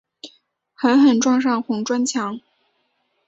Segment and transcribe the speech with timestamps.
[0.73, 2.41] 狠狠撞上红砖墙